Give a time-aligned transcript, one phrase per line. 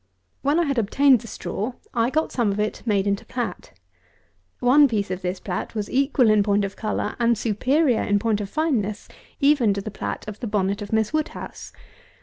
[0.41, 0.41] 218.
[0.57, 3.71] When I had obtained the straw, I got some of it made into plat.
[4.59, 8.41] One piece of this plat was equal in point of colour, and superior in point
[8.41, 9.07] of fineness,
[9.39, 11.71] even to the plat of the bonnet, of Miss WOODHOUSE.